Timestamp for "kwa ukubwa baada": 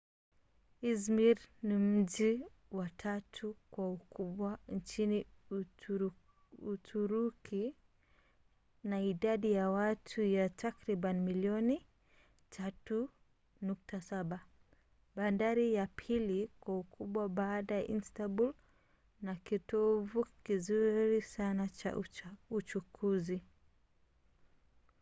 16.59-17.75